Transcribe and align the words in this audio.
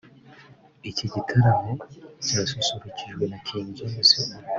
Iki 0.89 1.05
gitaramo 1.13 1.71
cyasusurukijwe 2.25 3.23
na 3.31 3.37
King 3.45 3.67
James 3.77 4.09
ubwe 4.19 4.35